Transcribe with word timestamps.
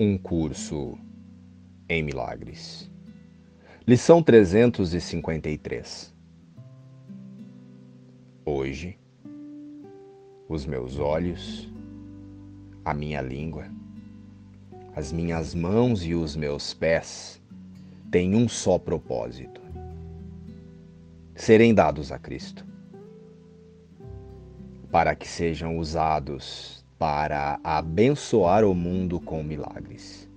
Um 0.00 0.16
curso 0.16 0.96
em 1.88 2.04
milagres. 2.04 2.88
Lição 3.84 4.22
353. 4.22 6.14
Hoje, 8.44 8.96
os 10.48 10.64
meus 10.66 11.00
olhos, 11.00 11.68
a 12.84 12.94
minha 12.94 13.20
língua, 13.20 13.64
as 14.94 15.10
minhas 15.10 15.52
mãos 15.52 16.04
e 16.06 16.14
os 16.14 16.36
meus 16.36 16.72
pés 16.72 17.42
têm 18.08 18.36
um 18.36 18.48
só 18.48 18.78
propósito: 18.78 19.60
serem 21.34 21.74
dados 21.74 22.12
a 22.12 22.20
Cristo, 22.20 22.64
para 24.92 25.16
que 25.16 25.26
sejam 25.26 25.76
usados 25.76 26.77
para 26.98 27.60
abençoar 27.62 28.64
o 28.64 28.74
mundo 28.74 29.20
com 29.20 29.42
milagres. 29.42 30.28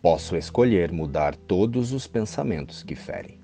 Posso 0.00 0.36
escolher 0.36 0.92
mudar 0.92 1.34
todos 1.34 1.92
os 1.92 2.06
pensamentos 2.06 2.82
que 2.82 2.94
ferem. 2.94 3.38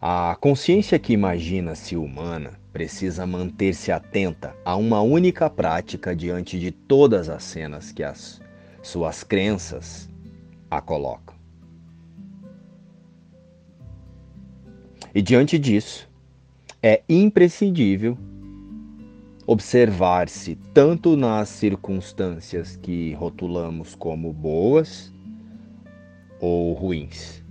A 0.00 0.36
consciência 0.40 0.98
que 0.98 1.12
imagina-se 1.12 1.96
humana 1.96 2.58
precisa 2.72 3.26
manter-se 3.26 3.92
atenta 3.92 4.54
a 4.64 4.76
uma 4.76 5.00
única 5.00 5.48
prática 5.48 6.14
diante 6.14 6.58
de 6.58 6.70
todas 6.70 7.28
as 7.28 7.42
cenas 7.42 7.92
que 7.92 8.02
as 8.02 8.40
suas 8.82 9.22
crenças 9.22 10.10
a 10.70 10.80
colocam. 10.80 11.33
E 15.14 15.22
diante 15.22 15.58
disso, 15.58 16.10
é 16.82 17.02
imprescindível 17.08 18.18
observar-se 19.46 20.56
tanto 20.72 21.16
nas 21.16 21.50
circunstâncias 21.50 22.74
que 22.76 23.12
rotulamos 23.12 23.94
como 23.94 24.32
boas 24.32 25.14
ou 26.40 26.72
ruins. 26.72 27.44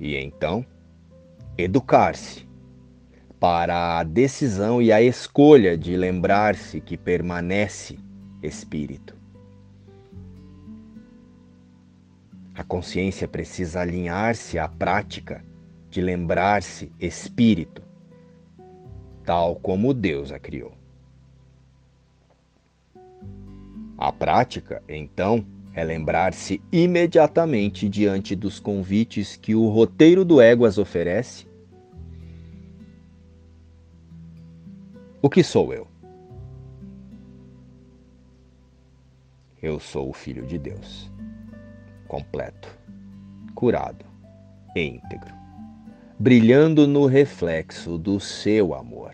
E 0.00 0.16
então, 0.16 0.64
educar-se 1.58 2.48
para 3.38 3.98
a 3.98 4.04
decisão 4.04 4.80
e 4.80 4.90
a 4.90 5.02
escolha 5.02 5.76
de 5.76 5.94
lembrar-se 5.96 6.80
que 6.80 6.96
permanece 6.96 7.98
espírito. 8.42 9.17
A 12.58 12.64
consciência 12.64 13.28
precisa 13.28 13.82
alinhar-se 13.82 14.58
à 14.58 14.66
prática 14.68 15.44
de 15.88 16.00
lembrar-se 16.00 16.90
espírito, 16.98 17.80
tal 19.24 19.54
como 19.54 19.94
Deus 19.94 20.32
a 20.32 20.40
criou. 20.40 20.72
A 23.96 24.10
prática, 24.10 24.82
então, 24.88 25.46
é 25.72 25.84
lembrar-se 25.84 26.60
imediatamente 26.72 27.88
diante 27.88 28.34
dos 28.34 28.58
convites 28.58 29.36
que 29.36 29.54
o 29.54 29.68
roteiro 29.68 30.24
do 30.24 30.40
ego 30.40 30.64
as 30.64 30.78
oferece. 30.78 31.46
O 35.22 35.30
que 35.30 35.44
sou 35.44 35.72
eu? 35.72 35.86
Eu 39.62 39.78
sou 39.78 40.10
o 40.10 40.12
Filho 40.12 40.44
de 40.44 40.58
Deus 40.58 41.08
completo, 42.08 42.76
curado 43.54 44.04
e 44.74 44.82
íntegro, 44.82 45.32
brilhando 46.18 46.88
no 46.88 47.06
reflexo 47.06 47.98
do 47.98 48.18
seu 48.18 48.74
amor. 48.74 49.12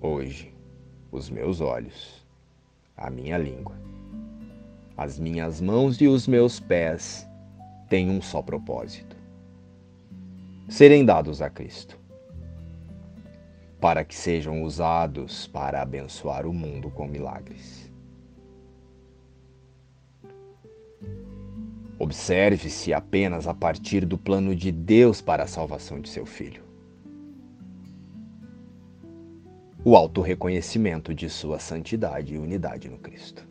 Hoje, 0.00 0.54
os 1.10 1.30
meus 1.30 1.60
olhos, 1.62 2.26
a 2.96 3.08
minha 3.08 3.38
língua, 3.38 3.76
as 4.96 5.18
minhas 5.18 5.60
mãos 5.60 6.00
e 6.00 6.06
os 6.06 6.28
meus 6.28 6.60
pés 6.60 7.26
têm 7.88 8.10
um 8.10 8.20
só 8.20 8.42
propósito: 8.42 9.16
serem 10.68 11.04
dados 11.04 11.40
a 11.40 11.48
Cristo 11.48 12.03
para 13.84 14.02
que 14.02 14.16
sejam 14.16 14.62
usados 14.62 15.46
para 15.46 15.82
abençoar 15.82 16.46
o 16.46 16.54
mundo 16.54 16.88
com 16.88 17.06
milagres. 17.06 17.92
Observe-se 21.98 22.94
apenas 22.94 23.46
a 23.46 23.52
partir 23.52 24.06
do 24.06 24.16
plano 24.16 24.56
de 24.56 24.72
Deus 24.72 25.20
para 25.20 25.42
a 25.42 25.46
salvação 25.46 26.00
de 26.00 26.08
seu 26.08 26.24
filho. 26.24 26.62
O 29.84 29.94
auto-reconhecimento 29.94 31.12
de 31.12 31.28
sua 31.28 31.58
santidade 31.58 32.36
e 32.36 32.38
unidade 32.38 32.88
no 32.88 32.96
Cristo. 32.96 33.46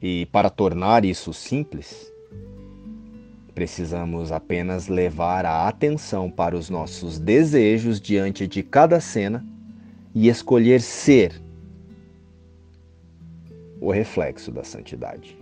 E 0.00 0.26
para 0.26 0.50
tornar 0.50 1.04
isso 1.04 1.32
simples, 1.34 2.12
Precisamos 3.56 4.32
apenas 4.32 4.86
levar 4.86 5.46
a 5.46 5.66
atenção 5.66 6.30
para 6.30 6.54
os 6.54 6.68
nossos 6.68 7.18
desejos 7.18 7.98
diante 7.98 8.46
de 8.46 8.62
cada 8.62 9.00
cena 9.00 9.42
e 10.14 10.28
escolher 10.28 10.78
ser 10.82 11.42
o 13.80 13.90
reflexo 13.90 14.52
da 14.52 14.62
santidade. 14.62 15.38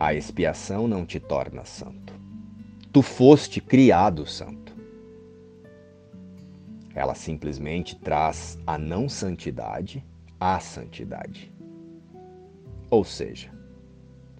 A 0.00 0.14
expiação 0.14 0.88
não 0.88 1.04
te 1.04 1.20
torna 1.20 1.66
santo. 1.66 2.14
Tu 2.90 3.02
foste 3.02 3.60
criado 3.60 4.24
santo. 4.24 4.74
Ela 6.94 7.14
simplesmente 7.14 7.96
traz 7.96 8.58
a 8.66 8.78
não 8.78 9.10
santidade 9.10 10.02
à 10.40 10.58
santidade 10.58 11.54
ou 12.96 13.04
seja, 13.04 13.50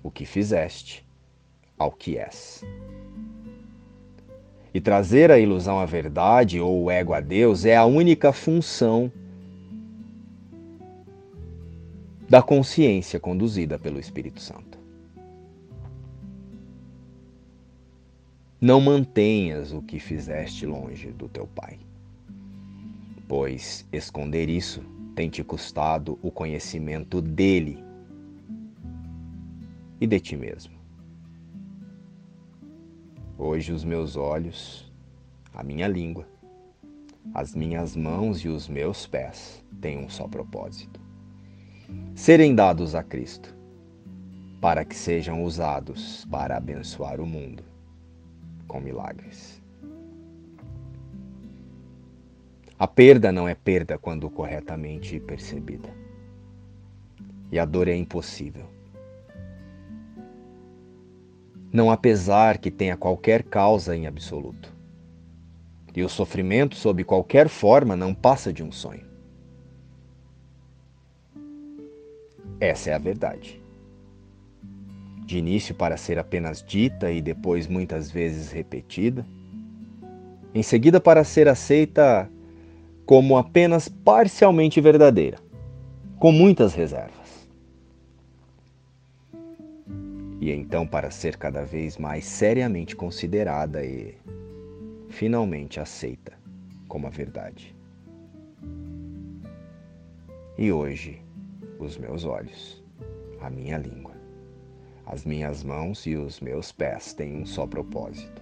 o 0.03 0.11
que 0.11 0.25
fizeste 0.25 1.07
ao 1.79 1.93
que 1.93 2.17
és. 2.17 2.65
E 4.73 4.81
trazer 4.81 5.31
a 5.31 5.39
ilusão 5.39 5.79
à 5.79 5.85
verdade 5.85 6.59
ou 6.59 6.85
o 6.85 6.91
ego 6.91 7.13
a 7.13 7.21
Deus 7.21 7.67
é 7.67 7.77
a 7.77 7.85
única 7.85 8.33
função 8.33 9.13
da 12.29 12.43
consciência 12.43 13.21
conduzida 13.21 13.79
pelo 13.79 14.01
Espírito 14.01 14.41
Santo. 14.41 14.79
Não 18.59 18.81
mantenhas 18.81 19.73
o 19.73 19.83
que 19.83 19.99
fizeste 19.99 20.65
longe 20.65 21.13
do 21.13 21.29
teu 21.29 21.47
Pai, 21.47 21.79
pois 23.29 23.87
esconder 23.93 24.49
isso 24.49 24.83
tem 25.15 25.29
te 25.29 25.45
custado 25.45 26.19
o 26.23 26.31
conhecimento 26.31 27.21
dele 27.21 27.86
e 30.01 30.07
de 30.07 30.21
ti 30.21 30.37
mesmo. 30.37 30.75
Hoje 33.39 33.73
os 33.73 33.85
meus 33.85 34.17
olhos, 34.17 34.91
a 35.55 35.63
minha 35.63 35.89
língua, 35.89 36.27
as 37.35 37.55
minhas 37.55 37.97
mãos 37.97 38.39
e 38.39 38.49
os 38.49 38.69
meus 38.69 39.07
pés 39.07 39.65
têm 39.81 39.99
um 39.99 40.09
só 40.09 40.29
propósito: 40.29 41.01
serem 42.15 42.55
dados 42.55 42.95
a 42.95 43.03
Cristo, 43.03 43.55
para 44.61 44.85
que 44.85 44.95
sejam 44.95 45.43
usados 45.45 46.25
para 46.31 46.57
abençoar 46.57 47.21
o 47.21 47.27
mundo 47.27 47.63
com 48.67 48.81
milagres. 48.81 49.63
A 52.79 52.87
perda 52.87 53.33
não 53.33 53.49
é 53.49 53.55
perda 53.55 53.97
quando 53.97 54.29
corretamente 54.29 55.19
percebida. 55.19 55.89
E 57.51 57.59
a 57.59 57.65
dor 57.65 57.89
é 57.89 57.97
impossível 57.97 58.76
não 61.73 61.91
há 61.91 61.97
pesar 61.97 62.59
que 62.59 62.71
tenha 62.71 62.97
qualquer 62.97 63.43
causa 63.43 63.97
em 63.97 64.07
absoluto. 64.07 64.75
E 65.95 66.03
o 66.03 66.09
sofrimento, 66.09 66.77
sob 66.77 67.03
qualquer 67.05 67.49
forma, 67.49 67.97
não 67.97 68.15
passa 68.15 68.53
de 68.53 68.63
um 68.63 68.71
sonho. 68.71 69.07
Essa 72.61 72.91
é 72.91 72.95
a 72.95 72.99
verdade. 72.99 73.63
De 75.25 75.39
início, 75.39 75.75
para 75.75 75.97
ser 75.97 76.19
apenas 76.19 76.63
dita 76.63 77.11
e 77.11 77.21
depois 77.21 77.67
muitas 77.67 78.11
vezes 78.11 78.53
repetida, 78.53 79.27
em 80.55 80.63
seguida, 80.63 81.01
para 81.01 81.25
ser 81.25 81.49
aceita 81.49 82.31
como 83.05 83.37
apenas 83.37 83.89
parcialmente 83.89 84.81
verdadeira, 84.81 85.39
com 86.19 86.33
muitas 86.33 86.75
reservas. 86.75 87.26
E 90.47 90.53
então 90.53 90.87
para 90.87 91.11
ser 91.11 91.37
cada 91.37 91.65
vez 91.65 91.99
mais 91.99 92.25
seriamente 92.25 92.95
considerada 92.95 93.85
e 93.85 94.15
finalmente 95.09 95.81
aceita 95.81 96.35
como 96.87 97.09
a 97.09 97.11
verdade. 97.11 97.75
E 100.57 100.71
hoje, 100.71 101.21
os 101.81 101.99
meus 101.99 102.25
olhos, 102.25 102.81
a 103.41 103.51
minha 103.51 103.77
língua, 103.77 104.15
as 105.05 105.25
minhas 105.25 105.65
mãos 105.65 106.07
e 106.07 106.15
os 106.15 106.39
meus 106.39 106.71
pés 106.71 107.13
têm 107.13 107.39
um 107.39 107.45
só 107.45 107.67
propósito: 107.67 108.41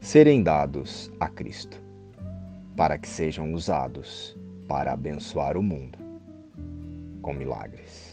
serem 0.00 0.44
dados 0.44 1.10
a 1.18 1.28
Cristo, 1.28 1.82
para 2.76 2.96
que 2.98 3.08
sejam 3.08 3.52
usados 3.52 4.38
para 4.68 4.92
abençoar 4.92 5.56
o 5.56 5.62
mundo 5.62 5.98
com 7.20 7.32
milagres. 7.32 8.03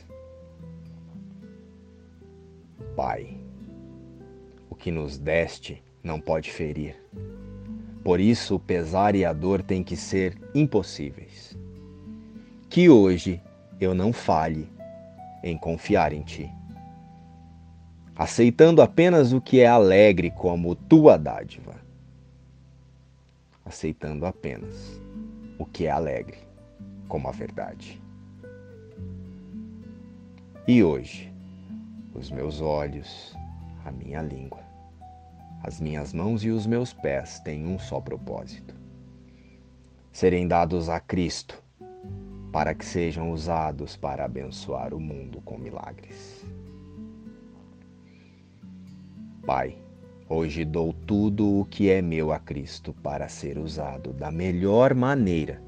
Pai, 2.95 3.38
o 4.69 4.75
que 4.75 4.92
nos 4.92 5.18
deste 5.18 5.83
não 6.04 6.19
pode 6.19 6.51
ferir. 6.51 6.95
Por 8.04 8.19
isso, 8.19 8.56
o 8.56 8.60
pesar 8.60 9.16
e 9.16 9.24
a 9.24 9.31
dor 9.31 9.62
têm 9.62 9.83
que 9.83 9.95
ser 9.95 10.38
impossíveis 10.56 11.57
que 12.72 12.89
hoje 12.89 13.42
eu 13.81 13.94
não 13.94 14.13
falhe 14.13 14.69
em 15.44 15.57
confiar 15.57 16.13
em 16.13 16.22
Ti, 16.22 16.50
aceitando 18.16 18.81
apenas 18.81 19.33
o 19.33 19.42
que 19.42 19.60
é 19.60 19.68
alegre 19.68 20.31
como 20.31 20.74
tua 20.74 21.18
dádiva, 21.18 21.75
aceitando 23.66 24.25
apenas 24.25 25.01
o 25.60 25.66
que 25.66 25.86
é 25.86 25.92
alegre 25.92 26.38
como 27.10 27.28
a 27.28 27.31
verdade. 27.31 28.01
E 30.66 30.81
hoje, 30.81 31.31
os 32.13 32.30
meus 32.30 32.62
olhos, 32.62 33.36
a 33.86 33.92
minha 33.92 34.22
língua, 34.22 34.63
as 35.63 35.80
minhas 35.80 36.13
mãos 36.13 36.44
e 36.44 36.50
os 36.50 36.66
meus 36.66 36.94
pés 36.94 37.40
têm 37.40 37.66
um 37.66 37.80
só 37.80 38.00
propósito: 38.00 38.75
serem 40.12 40.48
dados 40.48 40.90
a 40.90 41.00
Cristo 41.00 41.62
para 42.52 42.75
que 42.75 42.86
sejam 42.86 43.31
usados 43.31 43.96
para 43.96 44.25
abençoar 44.25 44.94
o 44.94 45.00
mundo 45.00 45.42
com 45.42 45.58
milagres. 45.58 46.46
Pai, 49.46 49.78
hoje 50.28 50.66
dou 50.66 50.94
tudo 50.94 51.62
o 51.62 51.66
que 51.66 51.90
é 51.90 52.02
meu 52.02 52.31
a 52.31 52.40
Cristo 52.40 52.94
para 53.02 53.30
ser 53.30 53.57
usado 53.57 54.12
da 54.12 54.30
melhor 54.30 54.94
maneira, 54.94 55.62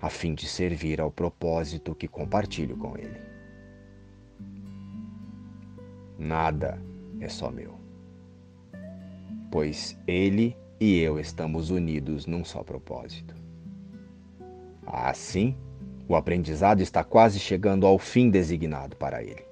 a 0.00 0.08
fim 0.08 0.34
de 0.34 0.46
servir 0.48 1.00
ao 1.00 1.10
propósito 1.10 1.94
que 1.94 2.08
compartilho 2.08 2.76
com 2.76 2.96
Ele. 2.96 3.20
Nada 6.20 6.78
é 7.18 7.30
só 7.30 7.50
meu, 7.50 7.80
pois 9.50 9.98
Ele 10.06 10.54
e 10.78 10.98
eu 10.98 11.18
estamos 11.18 11.70
unidos 11.70 12.26
num 12.26 12.44
só 12.44 12.62
propósito. 12.62 13.34
Assim, 14.86 15.56
o 16.06 16.14
aprendizado 16.14 16.82
está 16.82 17.02
quase 17.02 17.38
chegando 17.38 17.86
ao 17.86 17.98
fim 17.98 18.28
designado 18.28 18.96
para 18.96 19.22
ele. 19.22 19.44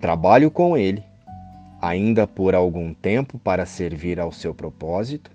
Trabalho 0.00 0.50
com 0.50 0.76
ele, 0.76 1.04
ainda 1.80 2.26
por 2.26 2.52
algum 2.52 2.92
tempo 2.92 3.38
para 3.38 3.64
servir 3.64 4.18
ao 4.18 4.32
seu 4.32 4.52
propósito. 4.52 5.30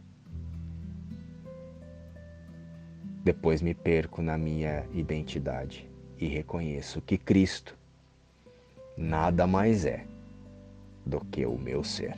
Depois 3.23 3.61
me 3.61 3.73
perco 3.73 4.21
na 4.21 4.37
minha 4.37 4.85
identidade 4.93 5.89
e 6.19 6.27
reconheço 6.27 7.01
que 7.01 7.17
Cristo 7.17 7.79
nada 9.01 9.48
mais 9.48 9.86
é 9.86 10.06
do 11.06 11.19
que 11.25 11.45
o 11.45 11.57
meu 11.57 11.83
ser. 11.83 12.15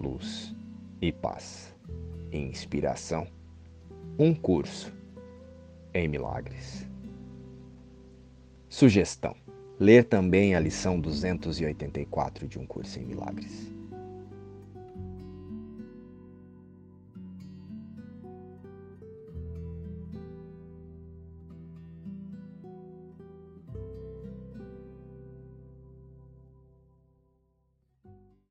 Luz 0.00 0.56
e 1.00 1.12
paz. 1.12 1.74
Inspiração. 2.32 3.26
Um 4.18 4.34
curso 4.34 4.92
em 5.94 6.08
milagres. 6.08 6.88
Sugestão: 8.68 9.36
ler 9.78 10.04
também 10.04 10.54
a 10.54 10.60
lição 10.60 10.98
284 10.98 12.48
de 12.48 12.58
Um 12.58 12.66
Curso 12.66 12.98
em 12.98 13.04
Milagres. 13.04 13.70